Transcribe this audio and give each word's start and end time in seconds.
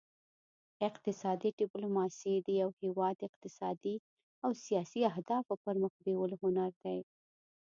اقتصادي 0.87 1.49
ډیپلوماسي 1.61 2.33
د 2.39 2.47
یو 2.61 2.69
هیواد 2.81 3.17
اقتصادي 3.27 3.95
او 4.43 4.51
سیاسي 4.65 5.01
اهدافو 5.11 5.53
پرمخ 5.65 5.93
بیولو 6.05 6.35
هنر 6.43 6.71
دی 6.83 6.99